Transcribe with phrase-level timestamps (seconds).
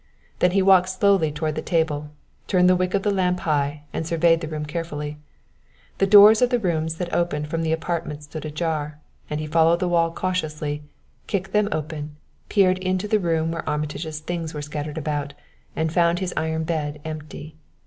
[0.39, 2.09] Then he walked slowly toward the table,
[2.47, 5.19] turned the wick of the lamp high, and surveyed the room carefully.
[5.99, 9.87] The doors of the rooms that opened from the apartment stood ajar; he followed the
[9.87, 10.81] wall cautiously,
[11.27, 12.15] kicked them open,
[12.49, 15.35] peered into the room where Armitage's things were scattered about,
[15.75, 17.55] and found his iron bed empty.